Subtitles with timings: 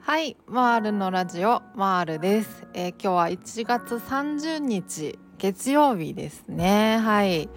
[0.00, 6.98] はいマールのラジオマールです、えー、今日は1月30日月曜日ですね。
[6.98, 7.48] はい。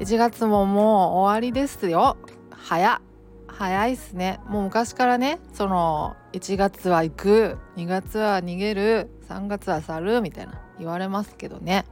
[0.00, 2.18] 1月ももう終わりですよ。
[2.50, 3.00] 早
[3.46, 4.38] 早いっすね。
[4.46, 11.86] もう昔からねその1月は行く2月は逃げる3月は去るみたいな言われますけどね。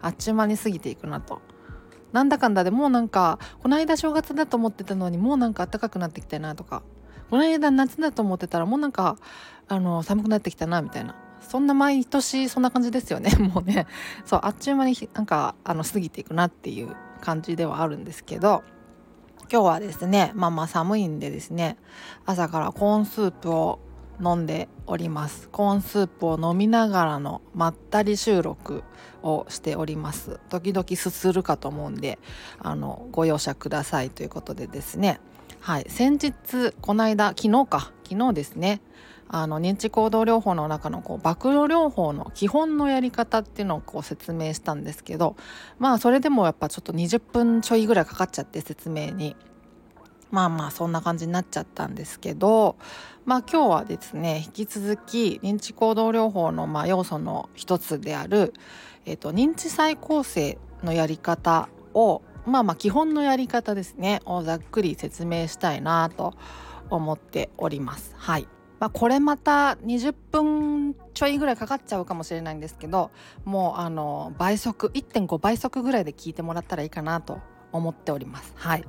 [0.00, 1.42] あっちゅう間に過ぎていくなと。
[2.16, 6.82] なんだかんだでもうなんかこの間正月だと思ってたのにもうなんか暖かくなってきたなとか
[7.28, 9.18] この間夏だと思ってたらもうなんか
[9.68, 11.14] あの寒くなってきたなみたいな。
[11.40, 13.86] そんな毎年そんな感じですよね もうね。
[14.24, 18.64] そうあっちゅう間になんかあの過ぎていくなっていう感じではあるんですけど
[19.52, 21.76] 今日はですねまあまあ寒いんでですね
[22.24, 23.78] 朝からコーンスープを
[24.22, 25.48] 飲んでおります。
[25.50, 28.82] コーンスープを飲みながらのまったり収録
[29.22, 30.40] をしております。
[30.48, 32.18] 時々すするかと思うんで
[32.58, 35.20] あのご容赦くださいということでですね。
[35.60, 35.86] はい。
[35.88, 37.92] 先日この間昨日か。
[38.04, 38.80] 昨日ですね。
[39.28, 45.36] あの認知行動療法の中のこう暴露療法の基本のやり方っていうのをこう説明したんですけど
[45.78, 49.36] まあそれでもやっぱちょっと20分ちょいぐらいかかっちゃって説明に。
[50.36, 52.76] まあまあそんな感じになっちゃったんですけど
[53.24, 58.52] まあ今日はですね引き続き認知行動療法のま要素の一つである、
[59.06, 66.34] えーと、認知再構成のやり方をまあまあ基本のやり方ですねをざっくり説明したいなと
[66.90, 68.14] 思っております。
[68.18, 68.46] はい
[68.78, 73.10] まあ、これまた20分ちょいぐらいかかっちゃうかもしれないんですけど
[73.46, 77.40] もうあの倍速1.5倍速ぐらいで聞いてもらったらいいかなと
[77.72, 78.52] 思っております。
[78.54, 78.84] はい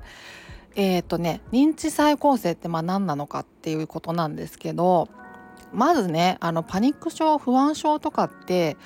[0.79, 5.09] えーとね、認知再構成ってまあ何なのかっていうことなんですけど
[5.73, 8.77] まずねあのパニック症不安症とかって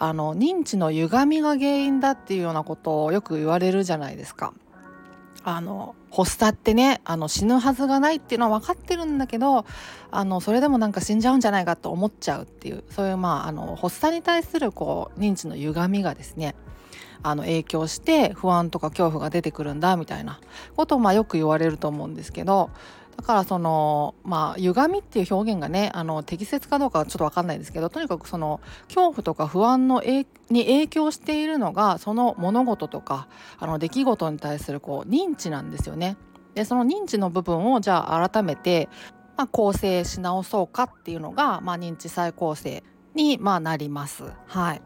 [0.00, 4.52] あの認知の歪みが原因だっていうようなことをよく言われるじゃないですか。
[5.44, 9.64] あの発作ってねあの死ぬはずがないっていうのは分かってるんだけど
[10.10, 16.56] あのそれでもなんか死んじゃうんじゃないかと思っちゃうっていうそういうまああの発作に対するこう認知の歪みがですね
[17.22, 20.40] あの影響して不安とか恐怖が出てくるんだみたいな
[20.76, 22.70] ことをまあよく言われると思うんですけど
[23.16, 33.26] だからそのまあ歪みっていう表現がねあの適切かどうかはちょっと分かんないですけどとにかくその恐怖とか不安のに影響しているのがその物事とか
[33.58, 36.16] あの出来事に対するこう認知なんですよね。
[36.54, 38.88] でその認知の部分をじゃあ改めて、
[39.36, 42.82] まあ、構成し直そうかっていうのが、まあ、認知再構成
[43.14, 44.24] に、まあ、なります。
[44.46, 44.82] はい、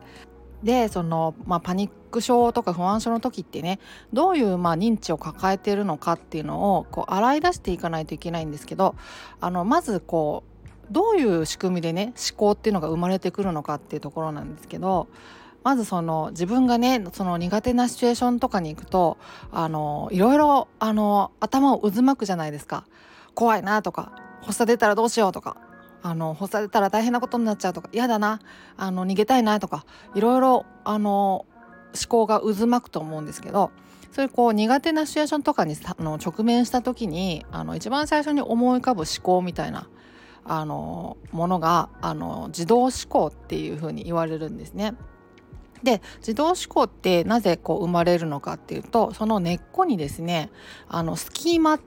[0.63, 3.81] でその、まあ、パニック症とか不安症の時ってね
[4.13, 8.95] どういう、まあ、認知を抱えてるのかっていうのをこう洗い出していかないといけないんですけど
[9.41, 10.53] あのまずこう
[10.93, 15.09] どういう仕組みでね思考っていうのが生まれてくるのかっていうところなんですけど
[15.65, 19.17] まずその自分がねその苦手なシチュエーションとかに行くと
[19.51, 22.85] あのいろいろあの頭を渦巻くじゃないですか。
[23.35, 24.13] 怖いなとか
[24.43, 25.57] 発作出たらどうしようとか
[26.03, 28.41] あの干されたら大変なことになっちゃうとか嫌だな
[28.77, 31.47] あの逃げたいなとかいろいろあの
[31.95, 33.71] 思考が渦巻くと思うんですけど
[34.11, 39.89] そういうこう苦手なシチュエーションとかにあの直面した時にあの一番最初に思い浮かぶ思考みたいな
[40.45, 44.95] あのものがあの自動思考っていうふうに言われるんですね。
[45.83, 50.51] で自動思考ってなぜこう生まれるのかっていうとその根っこにですね
[50.89, 51.81] あのスキーマっ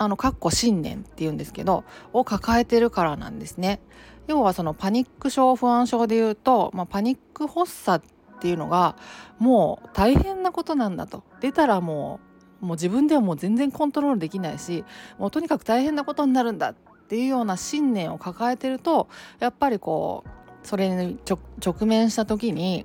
[0.00, 3.80] あのかっこ信念っていうんですけどを抱えてるからなんですね。
[4.28, 8.94] 要はそのパニック症不安症でいうと、まあ、パニック発作っていうのが
[9.38, 12.20] もう大変なことなんだと出たらも
[12.62, 14.84] うもう自分ではもう全然コントロールできないし
[15.16, 16.74] もうとにかく大変なことになるんだっ
[17.08, 19.08] ていうような信念を抱えてると
[19.38, 22.84] やっぱりこうそれに直面した時に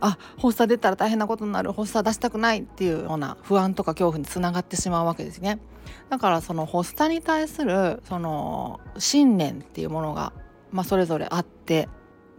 [0.00, 5.58] あ発作出たら大変なことになる発作出したくないっていうような不安とか恐怖につながってしまうわけですね。
[6.08, 10.32] だからその発作に対するその信念っていうものが、
[10.70, 11.88] まあ、それぞれあって、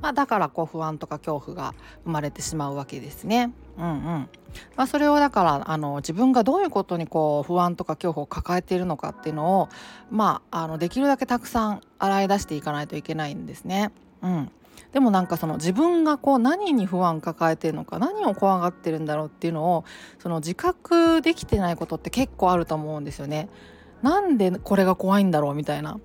[0.01, 3.51] まあ、だからこう不安とか恐怖が生まれてしまうわけですね。
[3.77, 4.29] うんうん
[4.75, 9.69] まあ、それをだからあの自分がどういうことにこう不安とか恐怖を抱えているのかっていうのを、
[10.09, 13.91] まあ、あのできるだけたくさん洗い出していかないといけないんですね。
[14.21, 14.51] うん、
[14.91, 19.85] でもなんかその自分がこう何に不安抱えてるのか何を怖がってるんだろうっていうのを
[20.19, 23.49] その自覚できてないことって結構あると思うんですよね。
[24.01, 25.99] なんでこれが怖いんだろうみたいな。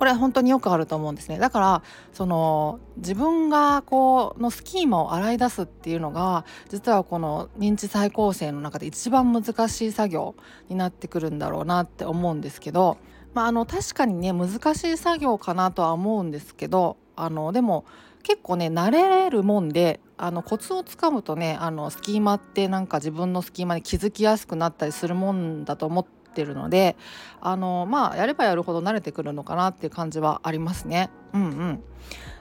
[0.00, 1.82] これ本当によくあると思うんですねだから
[2.14, 10.34] その自分がこうのスキーマを洗い出すっていうのが実はこの認知再構成の中で一番難しい作業
[10.70, 12.96] になってくるんだろうなって思うんですけど、
[13.34, 17.84] まあ、あの確かにね難しい作業かなとは思うんですけどあのでも
[18.22, 26.96] 結構ね慣れるもんであのコツをつかむとねあのスキーマってなんか自分のスキーマに気づきやすくなったりするもんだと思ってるので
[27.40, 31.10] あのまあやればやるほど慣れてくるのかなっていう感じはありますね。
[31.32, 31.82] うんうん、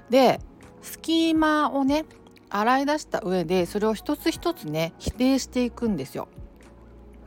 [0.09, 0.39] で
[0.81, 2.05] スキーマをね
[2.49, 6.27] 洗い出した上でそれを一つ一つね否定していくんですよ。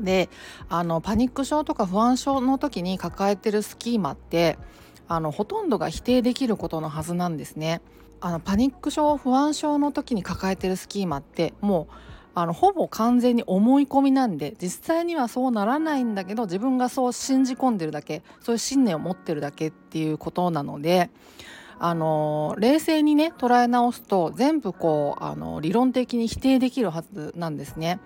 [0.01, 0.29] で
[0.69, 4.59] あのパニック症とか不安症の時に抱えてるスキーマって
[5.09, 7.81] あのほとんどが否定できることのはずなんですね。
[8.21, 11.95] あのパニック症不安症の時に抱えてるスキーマってもう
[12.35, 21.11] あのほぼ完全に思い込みなんで実際にはそうならないんだけど自分がそう信じ込んでるだけそういう信念を持ってるだけっていうことなので
[21.79, 28.01] あの冷静にね捉え直すと全部こうあの理論的に否定できるはずなんですね。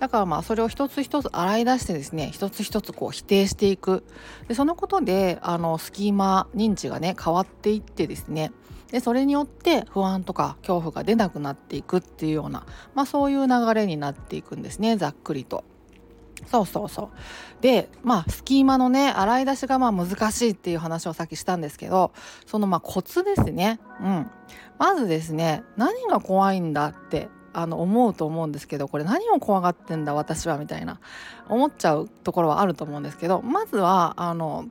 [0.00, 4.04] だからまあそれを一つ一つ洗い出してですね一つ一つこう否定していく。
[4.48, 8.52] でそのことであのスキーマ認知がね変わっていってですね。
[8.92, 15.64] でそれによって不安とか恐怖が出なくなっていくっていうような、まあ、そういう流れになっていくんですねざっくりと。
[16.46, 17.10] そうそうそう。
[17.62, 22.12] でまあスキーマのね洗い出しがまあ難しいっていう話をさっきしたんですけど
[22.46, 23.80] そのまあコツですね。
[24.00, 24.30] うん。
[24.78, 31.00] まずですね何が怖いんだってあの思うと思うんですけどこれ何を怖がってんだ私はみたいな
[31.48, 34.66] 思っちゃうところはあると思うんですけどまずはあの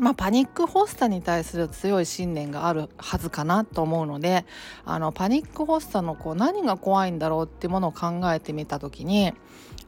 [0.00, 4.44] まあ、パニック発作に対する強い信念があるはずかなと思うので
[4.84, 9.32] あのパニック発作のこう何が怖いんだろうっていうものを考えてみた時に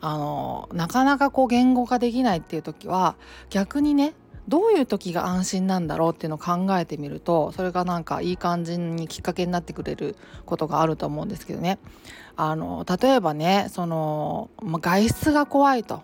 [0.00, 3.16] あのなかなかこう言語化できないっていう時は
[3.50, 4.14] 逆にね
[4.48, 11.78] どういう時が安心なんだろうっていうのを考えてみるとそれがなんかいい感じにきっかけになってくれることがあると思うんですけどね。
[12.37, 16.02] あの例えばねその、ま、外出が怖いと。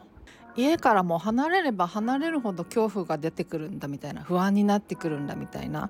[0.54, 5.88] 家からも離れれば離れるほど恐怖が出てくるんだみたいな不安になってくるんだみたいな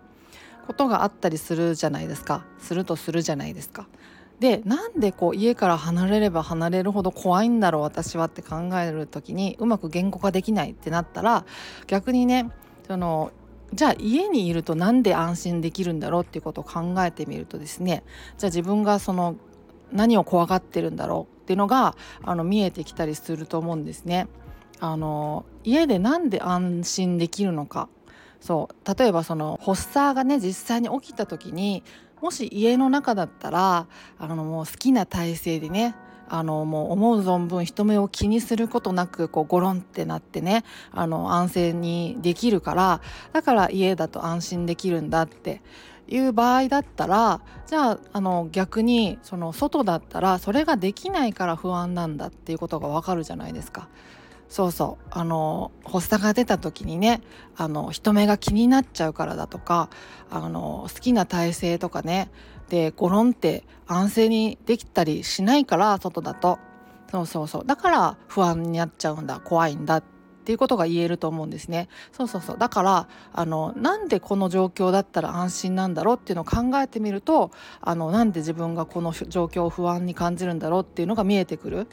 [0.68, 2.44] ことがあったりするじゃないですか。
[2.58, 3.88] するとするじゃないですか。
[4.42, 11.44] でなんでこう家から離れれば離れるほど怖いんだろう私はって考える時にうまく言語化できないってなったら
[11.86, 12.50] 逆にね
[12.88, 13.30] その
[13.72, 18.02] じゃあ家にいるとなんで安心できるんだろうっていうことを考えてみるとですね
[18.36, 19.36] じゃあ自分がその
[19.92, 24.26] 何を怖がってるんだろうっていうのがあの見えてきたりすると思うんですね。
[24.80, 27.88] あの家でなんで安心できるのか
[28.40, 31.84] そう例えばその発作がね実際に起きた時に
[32.22, 33.86] もし家の中だったら
[34.18, 35.94] あのもう好きな体勢でね
[36.28, 43.00] あのもう思う存分人目を気にすることなくこうゴロンってなってねあの安静にできるから
[43.32, 45.60] だから家だと安心できるんだって
[46.08, 53.88] いう場合だったらじゃああの逆にその外だったらそれができないから不安なんだっていうことがわかるじゃないですか。
[54.52, 55.04] そうそう。
[55.10, 57.22] あの発作が出た時にね
[57.56, 59.88] あの人目が気になっちゃうからだとか
[60.28, 62.30] あの好きな体勢とかね
[62.68, 66.58] でゴロンって安静にできたりしないから外だと。
[67.10, 67.64] そうそうそう。
[67.64, 70.04] だから不安になっちゃうんだ怖いんだっ
[70.44, 71.88] ていうことが言えると思うんですね。
[72.12, 72.58] そうそうそう。
[72.58, 76.16] だからあのなんでこの状況だったら安心なんだろう？
[76.16, 80.82] っていうのを考えてみるとあのなんで自分がこの状況を不安に感じるんだろう？
[80.82, 81.86] っていうのが見えてくる。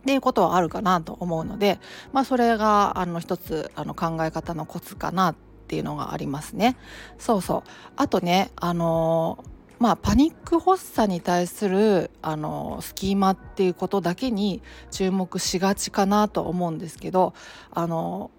[0.00, 1.78] っていうことはあるかなと思うので、
[2.12, 5.34] まあ、それがあの一つあの考え方のコツかなっ
[5.68, 6.76] ていうのがありますね。
[7.18, 9.44] そうそうあとねあの
[9.78, 14.60] まあ、パニック発作に対するあのスキーマっていうことだけに
[14.90, 17.32] 注目しがちかなと思うんですけど
[17.70, 18.30] あの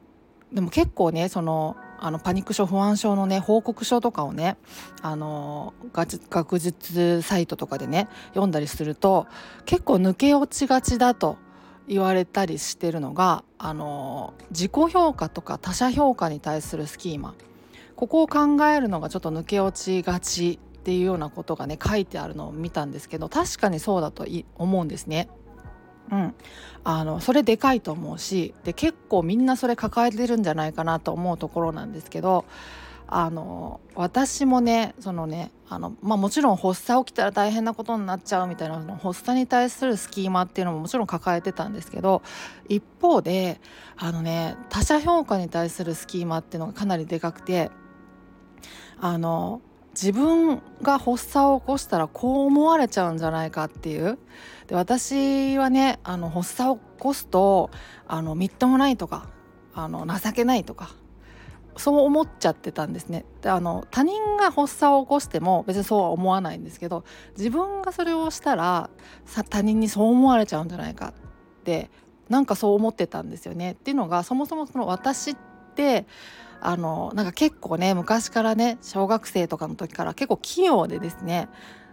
[0.54, 4.58] でも結構ねそのあのパニック症不安症のね報告書とかをね
[5.02, 9.26] あの学術サイトとかでね読んだりすると
[9.66, 11.38] 結構抜け落ちがちだと
[11.92, 17.36] 言われたりしてるのがあの自己評価とか他者評価に対するスキーマ
[17.98, 25.28] ここを考えるのがちょっと抜け落ちがちっていうようなことがね書いてあるのを見たんですけど確かにそうだと思うんですね。
[26.14, 26.34] うん、
[26.86, 32.46] あのそれでかいと思うしで結構みんなそれ抱えてるんじゃないかなと思うところなんですけど
[33.14, 42.22] あの私もねそのねあの、まあ、もちろん発作起きたら大変なことになっちゃうみたいなその発作に対するスキーマっていうのももちろん抱えてたんですけど
[42.70, 43.60] 一方で
[43.98, 47.70] あのね他者評価に対するスキーマっていうのがかなりでかくて
[49.02, 49.60] あの
[49.94, 54.18] 自分が発作を起こしたらこう思われちゃうんじゃないかっていう。
[54.68, 57.72] で私はねあの発作を起こすと
[58.08, 59.28] あのみっともないとか
[59.74, 60.96] あの情けないとか
[61.78, 63.26] そう思っちゃってたんですね。
[63.42, 67.04] であの他人が発作を起こしても別にそうは思わないんですけど
[67.38, 68.90] 自分がそれをしたら
[69.26, 71.14] さ他人にそう思われちゃうんじゃないかっ
[71.64, 71.90] て
[72.30, 73.74] なんかそう思ってたんですよね。
[73.74, 75.38] っていうのがそもそもその私っ
[75.76, 76.06] て
[76.60, 81.50] あのなんか結構ね昔からね小学生とかの時から結構器用でですね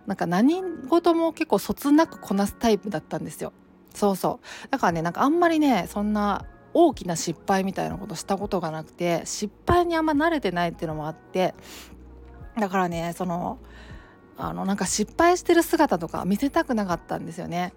[0.06, 3.52] なんか何事も結構そつなくこなすタイプだったんですよ。
[3.94, 4.68] そうそう。
[4.70, 6.44] だからねなんかあんまりねそんな
[6.74, 11.54] 大きな失敗みたいなことしたことがなくて失敗にあんま慣れてないっていうのもあって
[12.58, 13.58] だからねその
[14.36, 17.72] あのなんか失敗してる姿とか見せたくなかったんですよね。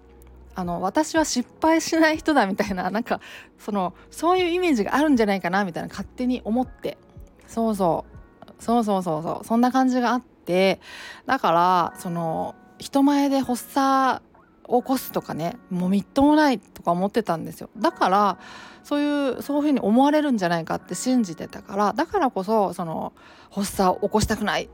[0.54, 3.20] あの私は失敗しない人だみたいななんか
[3.58, 6.98] そのそういうイメージがあるんじゃないかなみたいな勝手に思って。
[7.46, 8.62] そうそう。
[8.62, 9.44] そうそうそうそう。
[9.44, 10.80] そんな感じがあって。
[11.26, 14.22] だからその人前で発作
[14.66, 18.38] 起こすとかねもうみっともないとか思ってたんですよだから
[18.84, 23.12] そういうそういうふうに思われるんじゃないかって信じてたからだからこそその
[23.50, 24.68] 発作を起こしたくない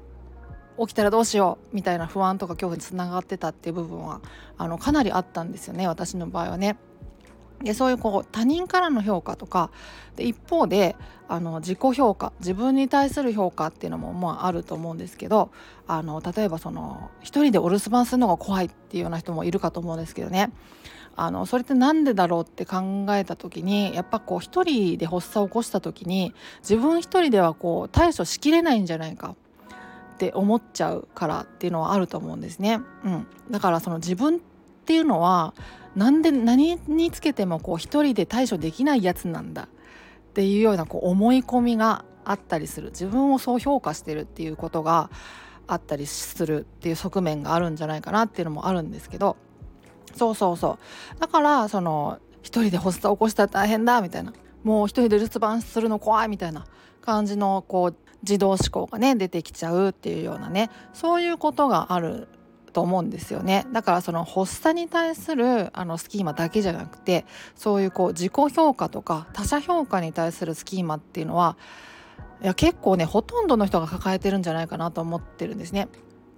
[0.79, 4.21] 起きたらどうしようみたいな不安とか恐怖につながってたっていう部分は
[4.57, 6.77] あのかなりあったんですよね私の場合はね。
[7.63, 9.71] でそういうこう他人からの評価とか
[10.17, 10.97] で一方で
[11.29, 15.51] あの自己評価自分に対する評価っていうのもまああると思うんですけど
[15.87, 20.51] あの例えばその一人でお留守番するのが怖いっていうような人もいるかと思うんですけどね
[21.17, 29.35] あのそれって何でだろうって考えた時にやっぱこう一人で発作を起こした時に自分一人ではこう対処しきれないんじゃないか
[30.15, 32.81] って思っちゃうからっていうのはあると思うんですね。
[33.05, 34.39] うん、だからその自分っ
[34.85, 35.55] ていうのは
[35.99, 39.65] 何で何につけてもこう一人で対処できないやつなんだ。
[39.65, 42.91] っていうようなこう思い込みがあったりする。
[42.91, 45.11] 自分をそう評価してるっていうことが
[45.67, 49.37] あったりするっていう側面があるんじゃないかなっていうのもあるんですけど。
[50.15, 50.79] そうそうそ
[51.17, 51.21] う。
[51.21, 54.33] だからその一人で発作起こしたら大変だみたいな。
[54.63, 56.65] もう一人で留守番するの怖いみたいな
[57.01, 60.71] 感じのこう自動思考がね出てきちゃうっていうようなね。
[60.93, 62.29] そういうことがある
[62.71, 71.57] と思うんですよねだからその発作に対するあのスキーマだけじゃなくてそういうこう自己評価とか他者評価に対するスキーマっていうのは
[72.43, 75.89] いや結構ねほとんどの人が抱えてるんじゃないかなと思ってるんですね。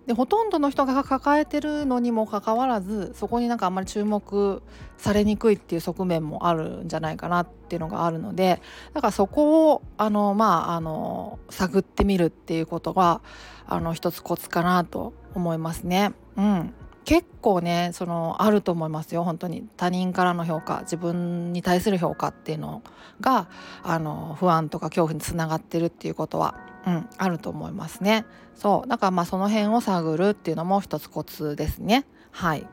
[0.07, 4.61] でほとんどの人が抱えてるのにもかかわらずそこになんかあんまり注目
[4.97, 8.61] されにくいっていう側面もあるんじゃないかなっていうのがあるので
[8.93, 13.21] だからそこをあのまああの探ってみるっていうことが
[13.67, 16.13] あの一つコツかなと思いますね。
[16.37, 22.83] うん、結構ねそのあると思いますよ本当に他人からの評価自分に対する評価っていうの
[23.21, 23.49] が
[23.83, 26.55] あの不安とか恐怖につながってるっていうことは
[26.87, 28.25] うん、あると思いますね。
[28.55, 32.07] そうだからまあその辺を探るっていうのも一つコツですね。
[32.31, 32.67] はい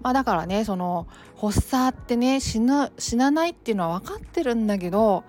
[0.00, 5.24] まあ、だからねその発作ってね死ぬ死なないっていうのは分かってるんだけど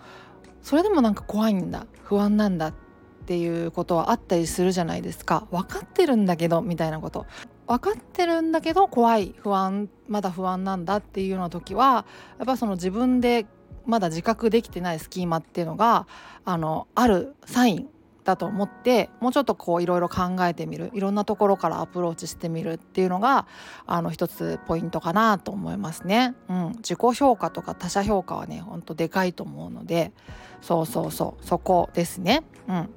[0.62, 2.88] それでもなんか怖いんだ不安なんだって
[3.29, 5.45] ていうことはあったりするじゃないですか。
[5.51, 7.27] 分かってるんだけどみたいなこと。
[7.67, 12.07] 分かってるんだけど怖い不安まだ不安なんだっていうような時は
[12.39, 13.45] やっぱその自分で
[13.86, 16.07] まだ自覚できてないスキーマっていうのが
[16.43, 17.89] あのあるサイン
[18.24, 20.89] だと思ってもうちょっとこういろいろ考えてみる。
[20.95, 23.45] いろんなところからアプローチしてみるっていうのが
[23.86, 26.33] あの一つポイントかなと思いますね。
[26.50, 30.13] うん、自己評価とか他者評価はねほんとでかいと思うので。
[30.62, 31.45] そうそうそう。
[31.45, 32.43] そこですね。
[32.67, 32.89] うん。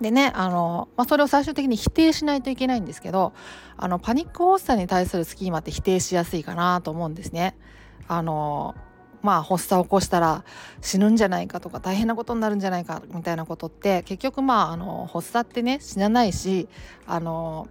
[0.00, 3.32] でねあの、まあ、それを最終的に否定しないといけないんですけど
[3.76, 7.56] あのパニック発作に対するスキーマって否定しやすいかなと思うんですね。
[8.08, 8.74] あの
[9.22, 10.44] まあ発作を起こしたら
[10.80, 16.68] 死ぬんじゃないかとか大変なことになるんじゃないかみたいなことって結局まああの発作ってね死なないし
[17.06, 17.66] あの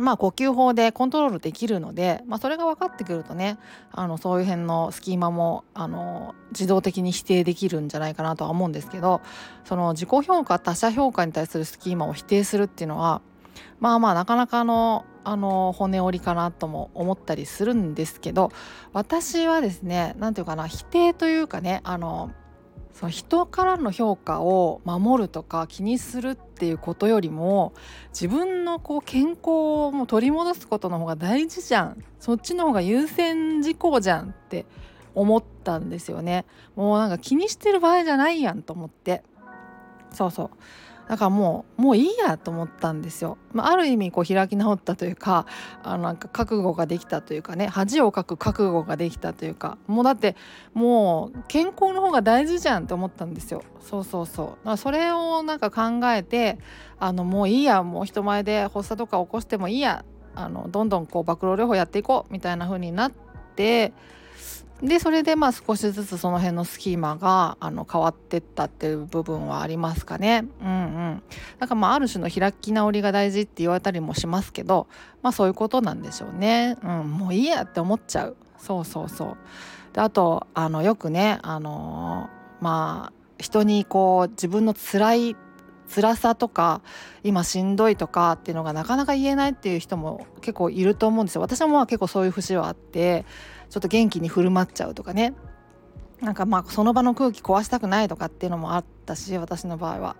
[0.00, 3.58] まあ呼吸法でコントロールできるので、まあ、それが分かってくるとね
[3.92, 9.20] あのそういう辺のスキーマもあの自動的に否定できるんじゃないかなとは思うんですけど
[9.64, 13.22] その自己評価他者評価に対するスキーマを否定するっていうのは
[13.80, 18.52] まあまあなかなかのあの骨折りかなとも思ったりするんですけど
[18.92, 22.30] 私はですね何て言うかな否定というかねあの
[22.96, 27.74] その人からの評価を守るとか気にするっていうことよりも
[28.08, 32.02] 自分のこう健康をも取り戻すことの方が大事じゃん。
[32.20, 34.64] そっちの方が優先事項じゃんって
[35.14, 36.46] 思ったんですよね。
[36.74, 39.22] もうなんか気にしてる場合じゃないやんと思って。
[40.10, 40.50] そうそう。
[41.08, 43.38] だからもうもういいやと思ったんですよ。
[43.52, 45.46] まあ、ある意味こう開き直ったというか
[45.82, 50.36] あのなんか覚悟ができたというかね恥をかく覚悟ができたというかもうだって
[50.74, 53.62] もう健康の方が大事じゃんって思ったんですよ。
[53.80, 54.46] そうそうそう。
[54.46, 56.58] だからそれをなんか考えて
[56.98, 63.12] あのもういいやもう人前で発作とか起こしてもいいやあのどんどんこう暴露療法やっていこうみたいな風になっ
[63.54, 63.92] て。
[64.82, 70.46] でそれでまあ少しずつその辺のスキーマがあの変わってったっていう部分はありますかね。
[70.60, 71.22] うんうん。
[71.58, 74.86] だからまあある種の開き直りが大事って言われたりもしますけど
[75.22, 76.76] まあそういうことなんでしょうね。
[76.82, 78.36] うん、もういいやって思っちゃう。
[78.58, 79.36] そうそうそう。
[79.94, 85.36] であとあのよくねあのー、まあ人にこう自分の辛い
[85.88, 86.82] 辛さとか
[87.22, 93.24] 今しんどいとかっていうのがなかなか言えないっていう人も結構いると思うんですよ私もまあ結構そういう節はあって
[93.70, 95.34] ちょっと元気に振る舞っちゃうとかね。
[96.20, 100.16] なんかまあその場の空気壊したくないとかっていうのもあったし私の場合は。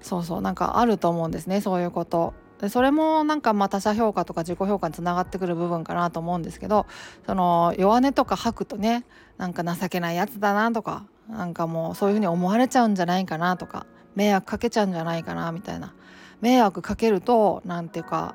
[0.00, 2.34] そうそうなんかあると思うんですねそういうこと。
[2.60, 6.86] でそれもなんかまあ他者評価とか自己評価につながってくる部分かなと思うんですけど
[7.24, 9.04] その弱音とか吐くとね
[9.36, 13.86] なんか情けないやつだなとかなんかもうそういうふうに思われちゃうんじゃないかなとか
[14.16, 15.94] 迷惑かけちゃうんじゃないかなみたいな。
[16.40, 18.34] 迷惑かけると何ていうか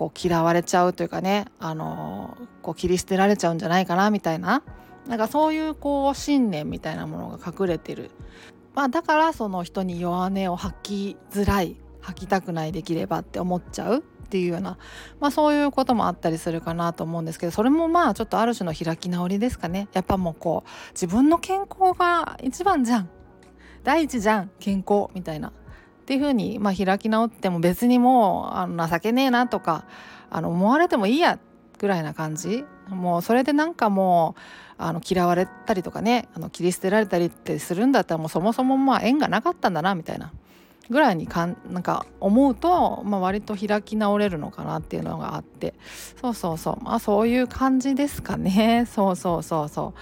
[0.00, 4.62] こう嫌われちゃうというかねあのこう切り捨てられちゃうんじゃないかなみたいな。
[5.06, 8.10] なんかそういうこう信念みたいなものが隠れてる、
[8.74, 14.78] まあ、だからその人に弱音を吐きづらい吐きたくないできればって思っちゃうっていうような、
[15.20, 19.88] まあ、そういうこともあったりするかなと思うんですけどそれもまあちょっとある種の開き直りですかね。
[19.92, 23.10] やっぱもうこう自分の健康が一番じゃん。
[23.82, 25.52] 第一じゃん健康みたいな。
[26.10, 29.84] っていうふうに、まあ、開き直っても別にもうあの情けねえなとか
[30.28, 31.38] あの思われてもいいや
[31.78, 32.64] ぐらいな感じ。
[32.88, 34.40] もうそれでなんかもう
[34.76, 40.32] あの嫌われたりとかねあの切り捨てられたりってするんだったらもうそもそもまあ縁がなかったんだなみたいな
[40.90, 45.74] ぐらいにかんなんか思うと、まあ、割と開き直れるのかなっていうのがあって。
[46.20, 46.82] そうそうそう。
[46.82, 48.84] まあそういう感じですかね。
[48.92, 49.94] そうそうそうそ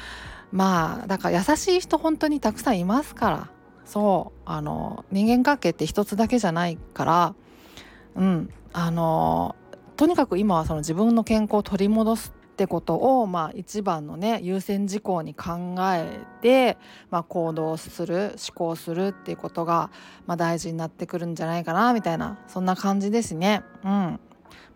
[0.53, 0.57] う。
[0.57, 3.58] まあだから優しい人本当にたくさんいますから。
[3.89, 7.35] そうあの人間関係って一つだけじゃないから
[8.17, 9.57] うんあの
[9.97, 16.77] とにかく今はその自分の健康を取り戻すってことを、まあ、一番のね優先事項に考えて、
[17.11, 19.91] まあ、行動する思考するっていうことが、
[20.27, 23.63] まあ、大事になってくるんじゃないかなみたいなそんな感じですね。
[23.85, 24.21] うん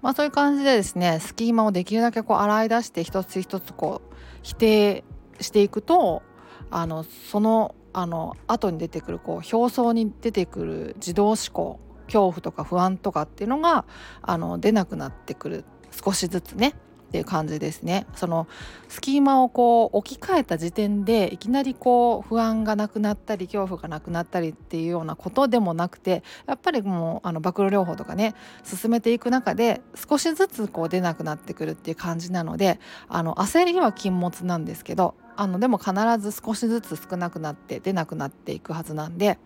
[0.00, 5.04] まあ、そういう感じでですねスキーマをできるだけこう洗い出して一つ一つこう否定
[5.40, 6.22] していくと
[6.70, 13.84] あのそのあの後に出てくるこう表層に出てくる自動思考恐怖とか不安とかっていうのが
[14.20, 15.64] あの出なくなってくる
[16.04, 16.74] 少しずつね。
[17.08, 18.48] っていう感じですねその
[18.88, 39.38] スキーマをこう置き換えた時点でいきなりこう不安がなくなったり恐怖がなくなったりっていうようなことでもなくてやっぱりもうあの暴露療法とかね進めていく中で少しずつこう出なくなってくるっていう感じなのであの焦りは禁物なんですけどあのでも必ず少しずつ少なくなって出なくなっていくはずなんで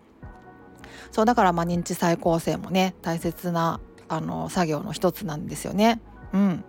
[1.11, 5.99] そうだからまあ認知再構成もね大切なあの作業の一つなんですよね。
[6.33, 6.63] うん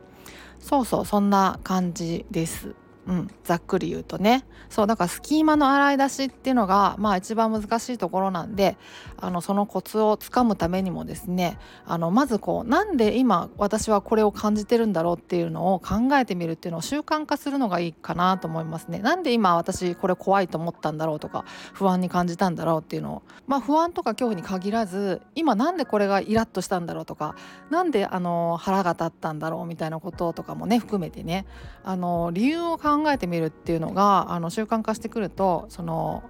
[0.61, 2.75] そうそうそんな感じです。
[3.09, 8.77] うん、ざっくり言うとねそうだからスキーマの洗い出しっていうのがまあ一番難しいところなんで
[9.17, 18.99] あのそのコツをつかむためにもですねあのまずこうなんで今私はこれを感じてるんだろうっていうのを考えてみるっていうのを習慣化するのがいいかなと思いますね。
[18.99, 27.37] なんで今私これ怖いと思ったんだろうとか不安に感じたんだろうっていうのをまあ不安とか恐怖に限らず今なんでこれがイラッとしたんだろうとか
[27.71, 31.47] なんであの腹が立ったんだろうみたいなこととかもね含めてね
[31.85, 36.23] あの理由を考考えてみるっていうのがあの習慣化してくるとその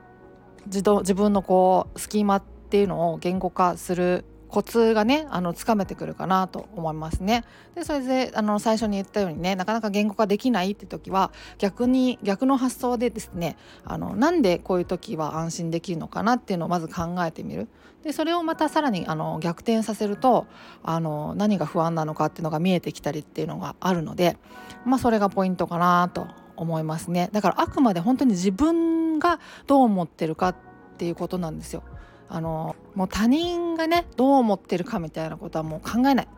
[0.67, 7.45] 自動自分のこうスキーマっていうのを言語化するコツがねあのつかめてくるかなと思いますね。
[7.75, 17.69] でそれであの最初に言ったようにねなかなか言語化できないって時は逆に逆の発想でですねあのなんでこういう時は安心できるのかなっていうのをまず考えてみる。
[18.03, 20.47] でそれをまたさらにあの逆転させると
[20.83, 24.39] あの何が不安なのかっていうのが見えてきたりっていうのがあるので、
[24.87, 27.31] まあ、それがポイントかなと思いますね。
[27.33, 30.57] だからあくまで本当に自分がどう思ってるかっ
[30.99, 31.83] ていうことなんですよ。
[32.29, 36.29] あのもう他人がねどう思ってるかみたいなことはもう考えない。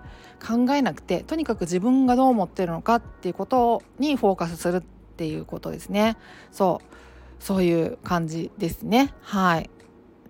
[0.41, 4.81] 考えなくてとにかく自分がどう思ってるのかっていうことにフォーカスするっ
[5.17, 6.17] ていうことですね。
[6.51, 6.95] そう。
[7.43, 9.13] そういう感じですね。
[9.23, 9.71] はい。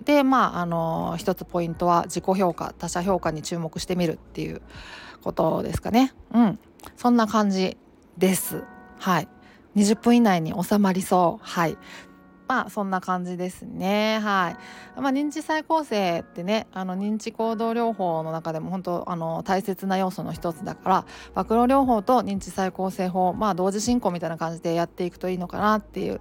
[0.05, 4.63] でまああの一つポイントは自己評価他者評価に注目してみるっていう
[5.23, 6.13] ことですかね。
[6.33, 6.59] うん。
[6.97, 7.77] そんな感じ
[8.17, 8.65] です。
[8.99, 9.29] はい。
[9.77, 11.77] 20分以内に収まりそうはい
[12.49, 14.57] まあそんな感じですねは
[14.97, 26.21] い、まあ、認知再構成ってねあの認知行動療法の中でも本当あの大切な要素の一つだから暴露療法と認知再構成法まあ同時進行みたいな感じでやっていくといいのかなっていう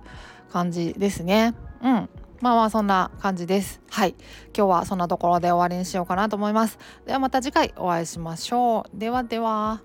[0.52, 2.10] 感じですねうん
[2.42, 3.82] まあまあそんな感じです。
[3.90, 4.16] はい。
[4.56, 6.80] 今日はそんなところで終わりにしようかなと思います。
[7.06, 8.98] ではまた次回お会いしましょう。
[8.98, 9.82] ではでは。